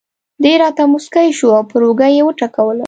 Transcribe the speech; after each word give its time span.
دی 0.43 0.53
راته 0.63 0.83
مسکی 0.93 1.29
شو 1.37 1.47
او 1.57 1.63
پر 1.69 1.81
اوږه 1.87 2.07
یې 2.15 2.21
وټکولم. 2.25 2.79